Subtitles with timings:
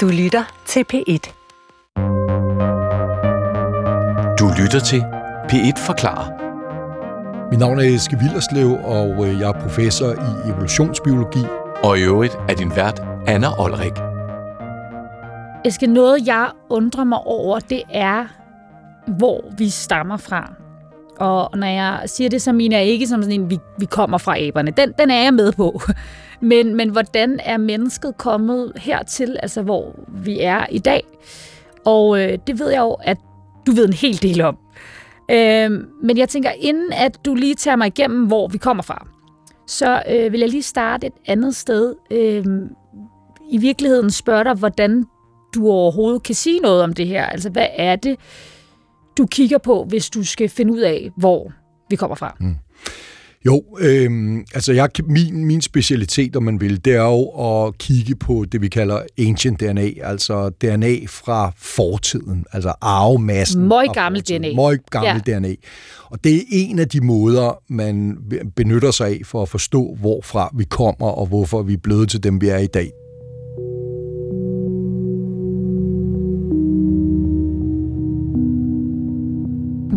[0.00, 1.32] Du lytter til P1.
[4.38, 5.00] Du lytter til
[5.50, 6.30] P1 Forklarer.
[7.50, 11.44] Mit navn er Eske Villerslev, og øh, jeg er professor i evolutionsbiologi.
[11.84, 13.92] Og i øvrigt er din vært Anna Olrik.
[15.64, 18.26] Eske, noget jeg undrer mig over, det er,
[19.06, 20.52] hvor vi stammer fra.
[21.20, 24.18] Og når jeg siger det, så mener jeg ikke som sådan en, vi, vi kommer
[24.18, 24.70] fra aberne.
[24.70, 25.80] Den, den er jeg med på.
[26.42, 31.02] Men, men hvordan er mennesket kommet hertil, altså hvor vi er i dag?
[31.84, 33.16] Og øh, det ved jeg jo, at
[33.66, 34.58] du ved en hel del om.
[35.30, 35.70] Øh,
[36.02, 39.06] men jeg tænker, inden at du lige tager mig igennem, hvor vi kommer fra,
[39.66, 41.94] så øh, vil jeg lige starte et andet sted.
[42.10, 42.44] Øh,
[43.50, 45.04] I virkeligheden spørger dig, hvordan
[45.54, 47.26] du overhovedet kan sige noget om det her.
[47.26, 48.16] Altså, hvad er det,
[49.18, 51.52] du kigger på, hvis du skal finde ud af, hvor
[51.90, 52.36] vi kommer fra?
[52.40, 52.54] Mm.
[53.46, 58.14] Jo, øh, altså jeg, min, min specialitet, om man vil, det er jo at kigge
[58.14, 63.68] på det, vi kalder ancient DNA, altså DNA fra fortiden, altså arvemassen.
[63.68, 64.54] Møg gammel DNA.
[64.54, 65.38] Møg gammel ja.
[65.38, 65.54] DNA.
[66.04, 68.18] Og det er en af de måder, man
[68.56, 72.22] benytter sig af for at forstå, hvorfra vi kommer, og hvorfor vi er blevet til
[72.22, 72.90] dem, vi er i dag.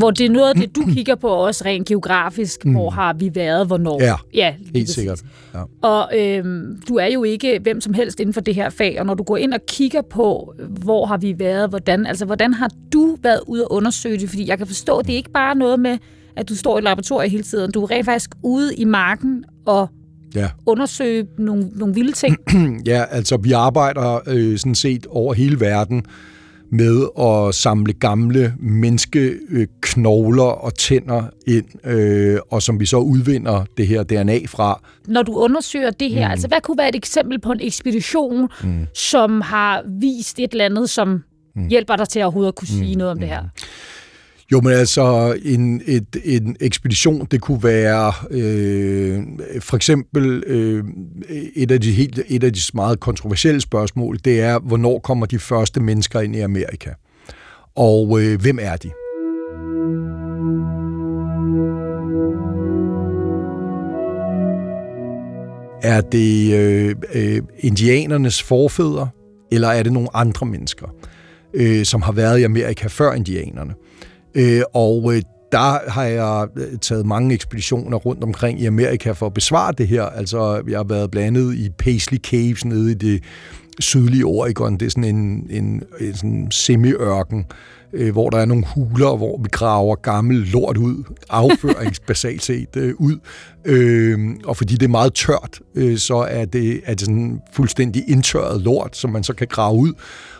[0.03, 2.65] Hvor det er noget af det, du kigger på også rent geografisk.
[2.65, 2.71] Mm.
[2.71, 4.03] Hvor har vi været, hvornår?
[4.03, 5.21] Ja, ja helt sikkert.
[5.53, 5.63] Ja.
[5.81, 9.05] Og øhm, du er jo ikke hvem som helst inden for det her fag, og
[9.05, 12.69] når du går ind og kigger på, hvor har vi været, hvordan, altså hvordan har
[12.93, 14.29] du været ude og undersøge det?
[14.29, 15.97] Fordi jeg kan forstå, at det er ikke bare noget med,
[16.35, 17.71] at du står i laboratoriet hele tiden.
[17.71, 19.87] Du er rent faktisk ude i marken og
[20.35, 20.49] ja.
[20.65, 22.37] undersøge nogle, nogle vilde ting.
[22.85, 26.03] ja, altså vi arbejder øh, sådan set over hele verden
[26.73, 33.87] med at samle gamle menneskeknogler og tænder ind, øh, og som vi så udvinder det
[33.87, 34.81] her DNA fra.
[35.07, 36.31] Når du undersøger det her, mm.
[36.31, 38.87] altså hvad kunne være et eksempel på en ekspedition, mm.
[38.93, 41.23] som har vist et eller andet, som
[41.55, 41.67] mm.
[41.67, 42.97] hjælper dig til at overhovedet at kunne sige mm.
[42.97, 43.43] noget om det her?
[44.53, 49.23] Jo, men altså en, et, en ekspedition, det kunne være øh,
[49.59, 50.83] for eksempel øh,
[51.55, 55.39] et, af de helt, et af de meget kontroversielle spørgsmål, det er, hvornår kommer de
[55.39, 56.89] første mennesker ind i Amerika?
[57.75, 58.91] Og øh, hvem er de?
[65.83, 69.09] Er det øh, øh, indianernes forfædre,
[69.51, 70.87] eller er det nogle andre mennesker,
[71.53, 73.71] øh, som har været i Amerika før indianerne?
[73.71, 73.93] Øh,
[74.35, 75.21] Øh, og øh,
[75.51, 79.87] der har jeg øh, taget mange ekspeditioner rundt omkring i Amerika for at besvare det
[79.87, 80.03] her.
[80.03, 83.23] Altså, jeg har været blandet i Paisley Caves nede i det
[83.79, 84.77] sydlige Oregon.
[84.77, 87.45] Det er sådan en, en, en sådan semi-ørken,
[87.93, 92.93] øh, hvor der er nogle huler, hvor vi graver gammel lort ud, afføringsbasalt set øh,
[92.97, 93.19] ud.
[93.65, 98.09] Øh, og fordi det er meget tørt, øh, så er det, er det sådan fuldstændig
[98.09, 99.93] indtørret lort, som man så kan grave ud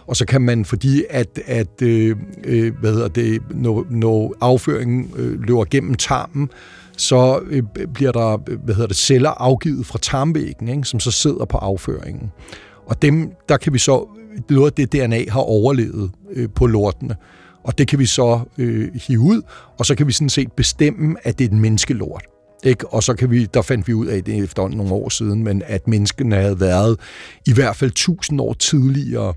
[0.07, 5.11] og så kan man, fordi at, at øh, øh, hvad hedder det, når, når afføringen
[5.15, 6.49] øh, løber gennem tarmen,
[6.97, 11.45] så øh, bliver der hvad hedder det, celler afgivet fra tarmvæggen, ikke, som så sidder
[11.45, 12.31] på afføringen.
[12.85, 14.07] Og dem, der kan vi så,
[14.49, 17.15] noget af det DNA har overlevet øh, på lortene,
[17.63, 19.41] og det kan vi så øh, hive ud,
[19.79, 22.23] og så kan vi sådan set bestemme, at det er et menneskelort.
[22.63, 22.87] Ikke?
[22.87, 25.61] Og så kan vi, der fandt vi ud af det efter nogle år siden, men
[25.65, 26.99] at menneskene havde været
[27.45, 29.33] i hvert fald tusind år tidligere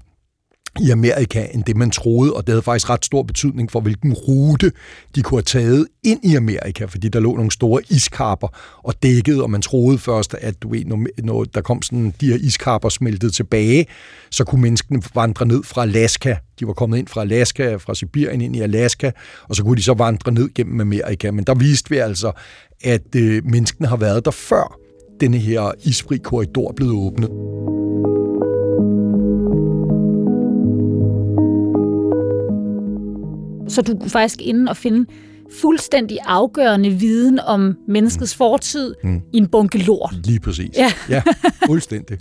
[0.81, 4.13] i Amerika, end det man troede, og det havde faktisk ret stor betydning for, hvilken
[4.13, 4.73] rute
[5.15, 8.49] de kunne have taget ind i Amerika, fordi der lå nogle store iskapper
[8.83, 12.27] og dækkede, og man troede først, at du ved, når, når der kom sådan de
[12.27, 13.87] her iskapper smeltet tilbage,
[14.31, 16.37] så kunne menneskene vandre ned fra Alaska.
[16.61, 19.11] De var kommet ind fra Alaska, fra Sibirien ind i Alaska,
[19.49, 21.31] og så kunne de så vandre ned gennem Amerika.
[21.31, 22.33] Men der viste vi altså,
[22.85, 24.79] at øh, menneskene har været der før
[25.21, 27.31] denne her isfri korridor blev åbnet.
[33.69, 35.07] Så du er faktisk inde og finde
[35.61, 38.39] fuldstændig afgørende viden om menneskets mm.
[38.39, 39.21] fortid mm.
[39.33, 40.15] i en bunke lort.
[40.25, 40.71] Lige præcis.
[40.77, 41.23] Ja, ja
[41.67, 42.19] fuldstændig.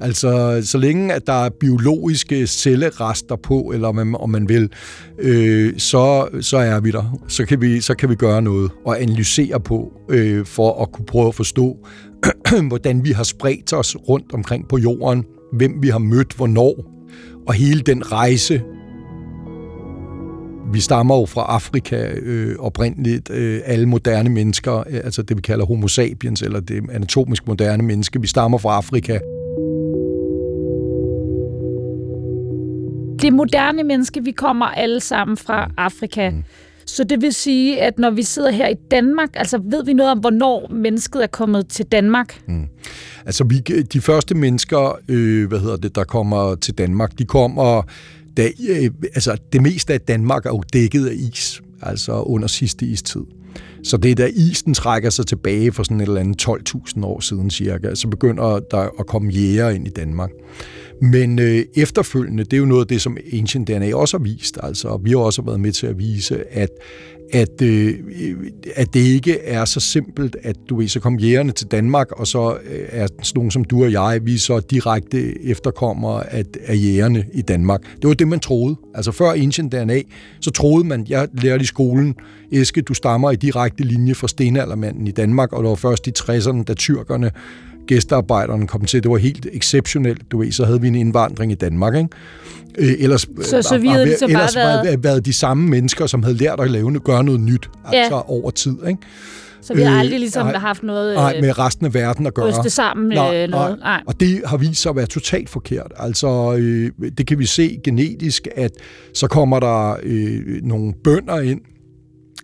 [0.00, 4.70] Altså, så længe at der er biologiske cellerester på, eller om man, om man vil,
[5.18, 7.18] øh, så, så er vi der.
[7.28, 11.06] Så kan vi, så kan vi gøre noget og analysere på, øh, for at kunne
[11.06, 11.76] prøve at forstå,
[12.68, 16.92] hvordan vi har spredt os rundt omkring på jorden, hvem vi har mødt, hvornår,
[17.46, 18.62] og hele den rejse,
[20.72, 25.42] vi stammer jo fra Afrika øh, oprindeligt, øh, alle moderne mennesker, øh, altså det vi
[25.42, 29.18] kalder homo sapiens, eller det anatomisk moderne menneske, vi stammer fra Afrika.
[33.22, 36.30] Det moderne menneske, vi kommer alle sammen fra Afrika.
[36.30, 36.42] Mm.
[36.86, 40.12] Så det vil sige, at når vi sidder her i Danmark, altså ved vi noget
[40.12, 42.40] om, hvornår mennesket er kommet til Danmark?
[42.48, 42.66] Mm.
[43.26, 43.58] Altså vi,
[43.92, 47.82] de første mennesker, øh, hvad hedder det, der kommer til Danmark, de kommer,
[48.36, 52.86] dag, øh, altså det meste af Danmark er jo dækket af is, altså under sidste
[52.86, 53.20] istid.
[53.84, 57.20] Så det er da isen trækker sig tilbage for sådan et eller andet 12.000 år
[57.20, 60.30] siden cirka, så begynder der at komme jæger ind i Danmark.
[61.02, 64.58] Men øh, efterfølgende, det er jo noget af det, som Ancient DNA også har vist.
[64.62, 66.70] Altså, vi har også været med til at vise, at
[67.32, 67.94] at, øh,
[68.74, 72.26] at det ikke er så simpelt, at du ved, så kom jægerne til Danmark, og
[72.26, 76.76] så øh, er sådan nogen som du og jeg, vi så direkte efterkommer af, af
[76.76, 77.80] jægerne i Danmark.
[78.02, 78.76] Det var det, man troede.
[78.94, 80.02] Altså før Ancient DNA,
[80.40, 82.14] så troede man, jeg lærte i skolen,
[82.52, 86.12] Eske, du stammer i direkte linje fra stenaldermanden i Danmark, og det var først i
[86.18, 87.30] 60'erne, da tyrkerne
[87.86, 89.02] gæstearbejderne kom til.
[89.02, 90.30] Det var helt exceptionelt.
[90.30, 92.08] Du ved, så havde vi en indvandring i Danmark, ikke?
[92.78, 95.04] Øh, ellers så, så vi havde ligesom ellers bare været...
[95.04, 97.98] været de samme mennesker, som havde lært at lave, gøre noget nyt, ja.
[97.98, 98.98] altså over tid, ikke?
[99.66, 101.14] Så vi har øh, aldrig ligesom nej, haft noget...
[101.14, 102.58] Nej, øh, med resten af verden at gøre.
[102.58, 103.78] Ryste sammen nej, øh, noget.
[103.78, 104.02] Nej.
[104.06, 105.92] Og det har vist sig at være totalt forkert.
[105.96, 108.70] Altså, øh, det kan vi se genetisk, at
[109.14, 111.60] så kommer der øh, nogle bønder ind,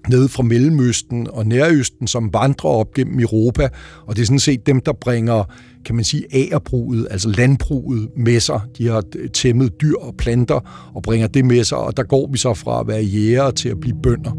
[0.09, 3.69] nede fra Mellemøsten og Nærøsten, som vandrer op gennem Europa,
[4.07, 5.45] og det er sådan set dem, der bringer,
[5.85, 8.61] kan man sige, agerbruget, altså landbruget med sig.
[8.79, 9.03] De har
[9.33, 12.81] tæmmet dyr og planter og bringer det med sig, og der går vi så fra
[12.81, 14.33] at være jæger til at blive bønder.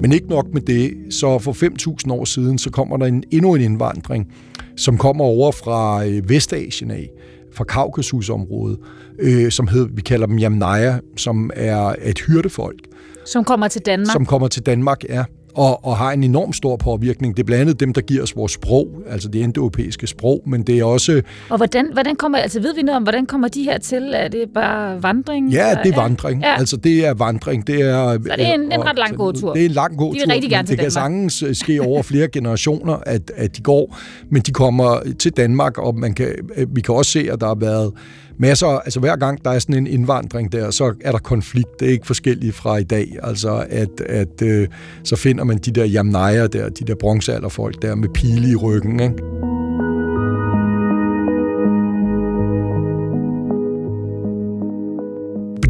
[0.00, 1.52] Men ikke nok med det, så for
[2.06, 4.32] 5.000 år siden, så kommer der en, endnu en indvandring,
[4.76, 7.10] som kommer over fra øh, Vestasien af,
[7.58, 8.78] fra Kaukasusområdet,
[9.18, 12.80] øh, som hed, vi kalder dem Yamnaya, som er et hyrdefolk.
[13.24, 14.12] Som kommer til Danmark?
[14.12, 15.24] Som kommer til Danmark, ja
[15.58, 17.36] og, og har en enorm stor påvirkning.
[17.36, 20.62] Det er blandt andet dem, der giver os vores sprog, altså det indoeuropæiske sprog, men
[20.62, 21.22] det er også...
[21.50, 24.12] Og hvordan, hvordan kommer, altså ved vi noget om, hvordan kommer de her til?
[24.14, 25.50] Er det bare vandring?
[25.50, 26.42] Ja, det er vandring.
[26.42, 26.58] Ja.
[26.58, 27.66] Altså det er vandring.
[27.66, 29.52] Det er, Så det er en, en ret lang gåtur.
[29.52, 30.12] Det er en lang gåtur.
[30.12, 33.56] De vil rigtig gerne til Det kan sagtens øh, ske over flere generationer, at, at
[33.56, 33.98] de går,
[34.30, 37.46] men de kommer til Danmark, og man kan, øh, vi kan også se, at der
[37.46, 37.92] har været
[38.38, 41.80] masser, altså hver gang der er sådan en indvandring der, så er der konflikt.
[41.80, 43.16] Det er ikke forskelligt fra i dag.
[43.22, 44.68] Altså at, at øh,
[45.04, 49.00] så finder man de der jamnejer der, de der bronzealderfolk der med pile i ryggen,
[49.00, 49.14] ikke?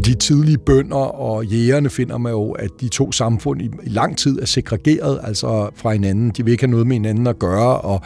[0.09, 4.39] de tidlige bønder og jægerne finder man jo, at de to samfund i, lang tid
[4.39, 6.29] er segregeret, altså fra hinanden.
[6.29, 8.01] De vil ikke have noget med hinanden at gøre, og,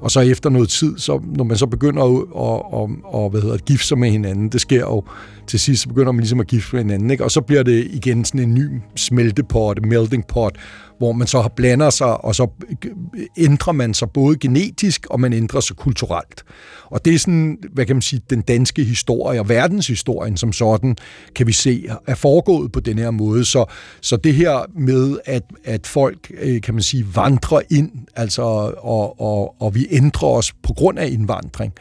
[0.00, 3.40] og så efter noget tid, så, når man så begynder at, at, at, at hvad
[3.40, 5.04] hedder, at gifte sig med hinanden, det sker jo
[5.46, 7.24] til sidst, så begynder man ligesom at gifte med hinanden, ikke?
[7.24, 10.56] og så bliver det igen sådan en ny smeltepot, melting pot,
[10.98, 12.46] hvor man så blander sig, og så
[13.36, 16.44] ændrer man sig både genetisk, og man ændrer sig kulturelt.
[16.84, 20.96] Og det er sådan, hvad kan man sige, den danske historie og verdenshistorien som sådan,
[21.34, 23.44] kan vi se, er foregået på den her måde.
[23.44, 23.64] Så,
[24.00, 28.42] så det her med, at, at folk, øh, kan man sige, vandrer ind, altså,
[28.78, 31.72] og, og, og vi ændrer os på grund af indvandring,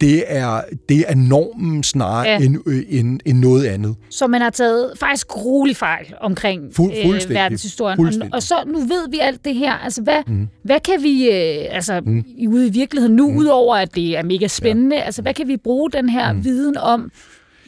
[0.00, 2.38] det er, det er normen snarere ja.
[2.38, 3.96] end, øh, end, end noget andet.
[4.10, 8.22] Så man har taget faktisk gruelig fejl omkring Fuld, øh, verdenshistorien.
[8.22, 9.72] Og, og så nu ved vi alt det her.
[9.72, 10.48] Altså, hvad, mm.
[10.62, 12.24] hvad kan vi, øh, altså mm.
[12.48, 13.36] ude i virkeligheden nu, mm.
[13.36, 15.02] udover at det er mega spændende, ja.
[15.02, 16.44] altså hvad kan vi bruge den her mm.
[16.44, 17.10] viden om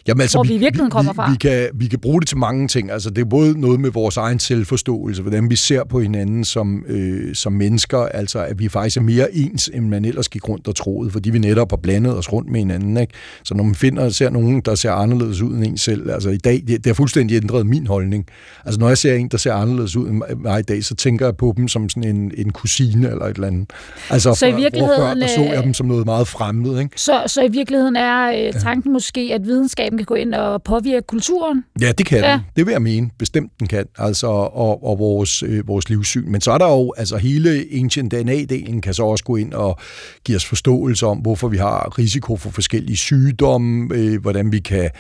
[0.07, 1.27] Jamen, altså, hvor vi, vi virkelig kommer fra.
[1.27, 2.91] Vi, vi, kan, vi kan bruge det til mange ting.
[2.91, 6.85] Altså, det er både noget med vores egen selvforståelse, hvordan vi ser på hinanden som,
[6.89, 10.69] øh, som mennesker, altså at vi faktisk er mere ens, end man ellers gik rundt
[10.69, 12.97] og troede, fordi vi netop har blandet os rundt med hinanden.
[12.97, 13.13] Ikke?
[13.45, 16.37] Så når man finder ser nogen, der ser anderledes ud end en selv, altså i
[16.37, 18.27] dag, det, det har fuldstændig ændret min holdning.
[18.65, 21.27] Altså når jeg ser en, der ser anderledes ud end mig i dag, så tænker
[21.27, 23.71] jeg på dem som sådan en, en kusine eller et eller andet.
[24.11, 25.01] Altså, så i virkeligheden...
[25.01, 26.81] Før, der så jeg øh, dem som noget meget fremmed.
[26.81, 26.91] Ikke?
[26.97, 28.93] Så, så i virkeligheden er øh, tanken ja.
[28.93, 31.65] måske, at videnskab videnskaben kan gå ind og påvirke kulturen?
[31.81, 32.33] Ja, det kan ja.
[32.33, 32.41] den.
[32.57, 33.11] Det vil jeg mene.
[33.19, 33.87] Bestemt den kan.
[33.99, 36.31] Altså, og, og vores, øh, vores livssyn.
[36.31, 39.79] Men så er der jo, altså hele ancient DNA-delen kan så også gå ind og
[40.25, 44.91] give os forståelse om, hvorfor vi har risiko for forskellige sygdomme, øh, hvordan vi kan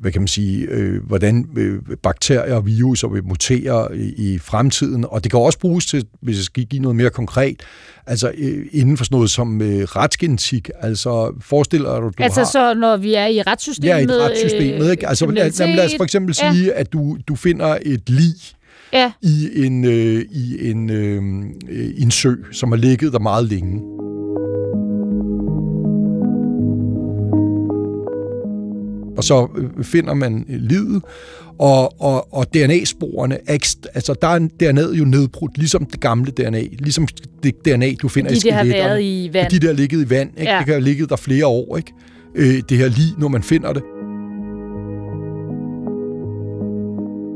[0.00, 5.04] hvad kan man sige, øh, hvordan øh, bakterier og viruser vil mutere i, i fremtiden.
[5.08, 7.62] Og det kan også bruges til, hvis jeg skal give noget mere konkret,
[8.06, 10.70] altså øh, inden for sådan noget som øh, retsgenetik.
[10.80, 13.88] Altså forestiller du, du Altså har, så når vi er i retssystemet?
[13.88, 14.90] Ja, i retssystemet.
[14.90, 15.08] Ikke?
[15.08, 16.52] Altså lad, lad os for eksempel ja.
[16.52, 18.34] sige, at du, du finder et lig,
[18.92, 19.12] ja.
[19.22, 21.22] i en, øh, i en, øh,
[21.96, 23.97] en sø, som har ligget der meget længe.
[29.18, 31.02] Og så øh, finder man øh, livet,
[31.58, 33.50] og, og, og DNA-sporene,
[33.94, 37.06] altså der er DNA'et jo nedbrudt, ligesom det gamle DNA, ligesom
[37.42, 38.72] det DNA, du finder fordi i skeletterne.
[38.72, 39.46] det har været i vand.
[39.46, 40.52] Fordi det har ligget i vand, ikke?
[40.52, 40.58] Ja.
[40.58, 41.92] det kan have ligget der flere år, ikke?
[42.34, 43.82] Øh, det her lige, når man finder det.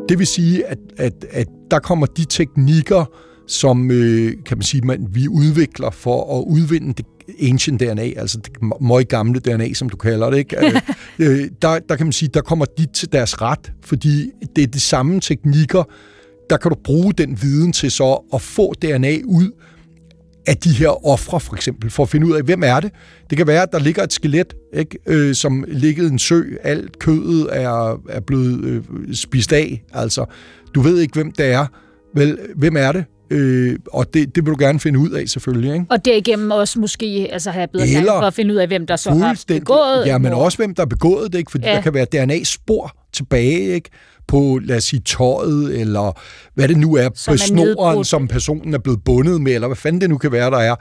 [0.09, 3.05] Det vil sige, at, at, at der kommer de teknikker,
[3.49, 7.07] som øh, kan man sige, man, vi udvikler for at udvinde det
[7.43, 10.57] ancient DNA, altså det meget gamle DNA, som du kalder det, ikke?
[11.19, 14.69] øh, der, der kan man sige, der kommer de til deres ret, fordi det er
[14.69, 15.85] de samme teknikker,
[16.51, 19.51] der kan du bruge den viden til så at få DNA ud
[20.47, 22.91] af de her ofre, for eksempel, for at finde ud af, hvem er det?
[23.31, 24.99] Det kan være, at der ligger et skelet, ikke?
[25.07, 26.43] Øh, som ligger i en sø.
[26.63, 28.83] Alt kødet er, er blevet øh,
[29.15, 29.83] spist af.
[29.93, 30.25] Altså,
[30.75, 31.67] du ved ikke, hvem det er.
[32.15, 33.05] Vel, hvem er det?
[33.33, 35.73] Øh, og det, det vil du gerne finde ud af, selvfølgelig.
[35.73, 35.87] Ikke?
[35.91, 38.97] Og derigennem også måske altså, have bedre Eller, for at finde ud af, hvem der
[38.97, 40.07] så har begået.
[40.07, 41.51] Ja, men også hvem der har begået det, ikke?
[41.51, 41.75] fordi ja.
[41.75, 43.91] der kan være DNA-spor tilbage, ikke?
[44.29, 46.21] på, lad os sige, tøjet, eller
[46.55, 49.77] hvad det nu er, som på snoren, som personen er blevet bundet med, eller hvad
[49.77, 50.75] fanden det nu kan være, der er.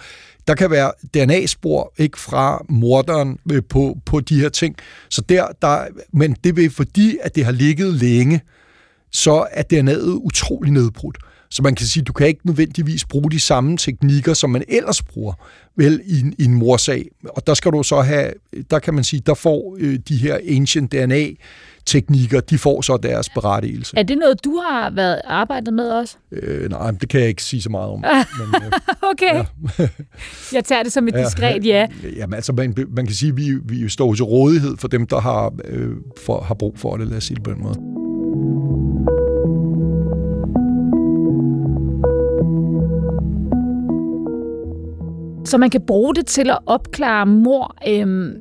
[0.48, 4.76] Der kan være DNA-spor ikke fra morderen øh, på, på de her ting.
[5.10, 8.42] Så der, der, men det vil fordi, at det har ligget længe,
[9.12, 11.18] så er DNA'et utrolig nedbrudt.
[11.52, 15.02] Så man kan sige, du kan ikke nødvendigvis bruge de samme teknikker, som man ellers
[15.02, 15.34] bruger
[15.76, 17.06] vel i, i en morsag.
[17.30, 18.34] Og der skal du så have,
[18.72, 21.28] der kan man sige, der får øh, de her ancient DNA
[21.86, 23.98] teknikker, de får så deres berettigelse.
[23.98, 26.18] Er det noget, du har været arbejdet med også?
[26.32, 28.00] Øh, nej, det kan jeg ikke sige så meget om.
[28.40, 28.72] men, øh,
[29.12, 29.46] okay.
[29.80, 29.88] Ja.
[30.58, 31.88] jeg tager det som et diskret ja.
[32.16, 35.20] Jamen altså, man, man kan sige, at vi, vi står til rådighed for dem, der
[35.20, 35.90] har, øh,
[36.26, 38.01] for, har brug for det, lad os sige det på den måde.
[45.52, 47.76] Så man kan bruge det til at opklare mor.
[47.88, 48.34] Øhm,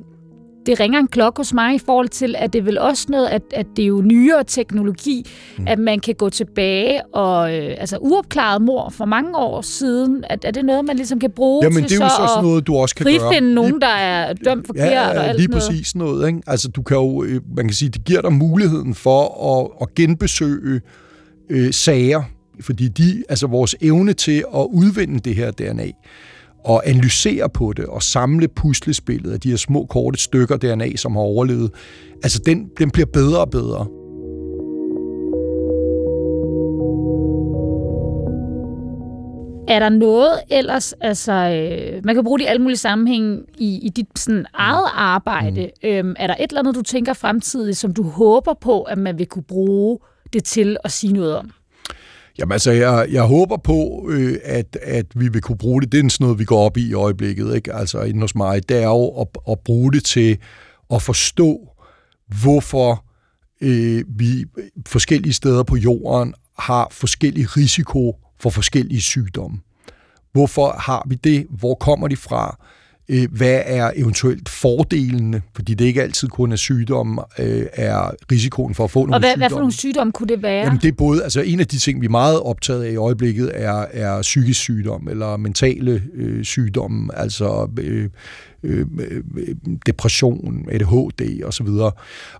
[0.65, 3.41] det ringer en klokke hos mig i forhold til, at det vil også noget, at,
[3.53, 5.25] at det er jo nyere teknologi,
[5.57, 5.67] mm.
[5.67, 10.23] at man kan gå tilbage og øh, altså uopklaret mor for mange år siden.
[10.29, 12.41] At, er det noget, man ligesom kan bruge Jamen, til det er jo så, så
[12.41, 13.41] noget, du også kan frifinde gøre.
[13.41, 15.63] nogen, der er dømt forkert ja, og alt lige noget.
[15.63, 16.27] præcis noget.
[16.27, 16.41] Ikke?
[16.47, 19.21] Altså, du kan jo, øh, man kan sige, det giver dig muligheden for
[19.59, 20.81] at, at genbesøge
[21.49, 22.23] øh, sager,
[22.61, 25.91] fordi de, altså vores evne til at udvinde det her DNA,
[26.65, 31.15] og analysere på det og samle puslespillet af de her små korte stykker DNA, som
[31.15, 31.71] har overlevet,
[32.23, 33.87] altså den, den bliver bedre og bedre.
[39.67, 43.79] Er der noget ellers, altså øh, man kan bruge det i alle mulige sammenhænge i,
[43.83, 45.71] i dit sådan, eget arbejde.
[45.83, 45.89] Mm.
[45.89, 49.19] Øhm, er der et eller andet, du tænker fremtidigt, som du håber på, at man
[49.19, 49.99] vil kunne bruge
[50.33, 51.51] det til at sige noget om?
[52.39, 55.91] Jamen altså, jeg, jeg håber på, øh, at, at vi vil kunne bruge det.
[55.91, 57.73] Det er sådan noget, vi går op i i øjeblikket, ikke?
[57.73, 58.69] altså inden hos mig.
[58.69, 60.37] Det er jo at, at bruge det til
[60.93, 61.69] at forstå,
[62.41, 63.05] hvorfor
[63.61, 64.45] øh, vi
[64.87, 69.59] forskellige steder på jorden har forskellig risiko for forskellige sygdomme.
[70.31, 71.47] Hvorfor har vi det?
[71.49, 72.57] Hvor kommer de fra?
[73.11, 78.75] Øh, hvad er eventuelt fordelene, fordi det ikke altid kun er sygdom, øh, er risikoen
[78.75, 79.41] for at få nogle Og hvad, sygdomme.
[79.41, 80.63] hvad for nogle sygdomme kunne det være?
[80.63, 82.95] Jamen det er både, altså en af de ting, vi er meget optaget af i
[82.95, 88.09] øjeblikket, er, er psykisk sygdom, eller mentale øh, sygdomme, altså øh,
[88.63, 88.85] øh,
[89.85, 91.67] depression, ADHD osv.
[91.67, 91.93] Og,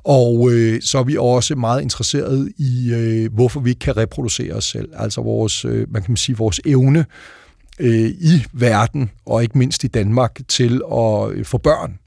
[0.04, 4.54] og øh, så er vi også meget interesseret i, øh, hvorfor vi ikke kan reproducere
[4.54, 7.06] os selv, altså vores, øh, man kan sige, vores evne
[7.80, 11.98] øh, i verden, og ikke mindst i Danmark, til at øh, få børn,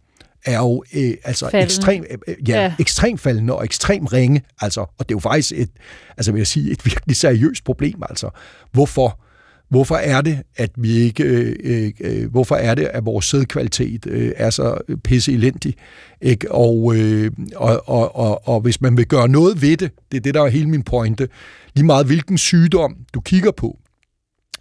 [0.44, 2.74] er jo øh, altså ekstremt øh, øh, ja, ja.
[2.78, 4.42] ekstrem faldende og ekstrem ringe.
[4.60, 5.70] Altså, og det er jo faktisk et,
[6.16, 8.02] altså vil jeg sige, et virkelig seriøst problem.
[8.08, 8.30] Altså,
[8.72, 9.20] hvorfor?
[9.68, 14.32] Hvorfor er det, at vi ikke, øh, øh, hvorfor er det, at vores sædkvalitet øh,
[14.36, 15.74] er så pisse elendig?
[16.20, 16.52] Ikke?
[16.52, 20.20] Og, øh, og, og, og, og hvis man vil gøre noget ved det, det er
[20.20, 21.28] det, der er hele min pointe,
[21.74, 23.78] lige meget hvilken sygdom du kigger på,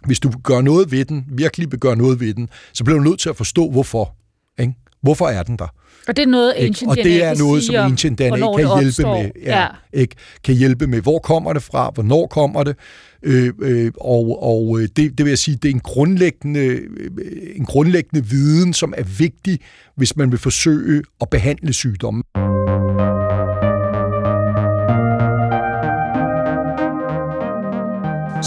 [0.06, 3.20] hvis du gør noget ved den, virkelig gøre noget ved den, så bliver du nødt
[3.20, 4.14] til at forstå, hvorfor.
[4.58, 4.74] Ikke?
[5.02, 5.66] Hvorfor er den der?
[6.08, 9.30] Og det er noget, Ancient Og det er noget, som Ancient DNA kan hjælpe med.
[9.42, 9.66] Ja, ja.
[9.92, 10.14] Ikke?
[10.44, 12.76] Kan hjælpe med, hvor kommer det fra, hvornår kommer det,
[13.22, 16.80] øh, øh, og, og øh, det, det vil jeg sige, det er en grundlæggende, øh,
[17.56, 19.58] en grundlæggende viden, som er vigtig,
[19.96, 22.22] hvis man vil forsøge at behandle sygdommen.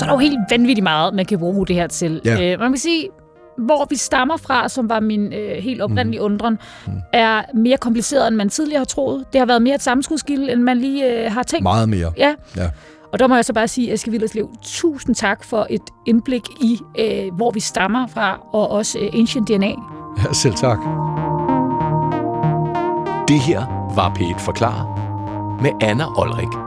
[0.07, 2.21] Er der jo helt vanvittigt meget, man kan bruge det her til.
[2.25, 2.53] Ja.
[2.53, 3.09] Øh, man kan sige,
[3.57, 6.25] hvor vi stammer fra, som var min øh, helt oprindelige mm.
[6.25, 6.93] undren, mm.
[7.13, 9.25] er mere kompliceret, end man tidligere har troet.
[9.33, 11.63] Det har været mere et sammenskudskilde, end man lige øh, har tænkt.
[11.63, 12.13] Meget mere.
[12.17, 12.35] Ja.
[12.55, 12.69] ja.
[13.13, 16.79] Og der må jeg så bare sige, Eske Villerslev, tusind tak for et indblik i,
[16.99, 19.67] øh, hvor vi stammer fra, og også øh, Ancient DNA.
[19.67, 20.77] Ja, selv tak.
[23.27, 25.03] Det her var P1 Forklar
[25.61, 26.66] med Anna Olrik.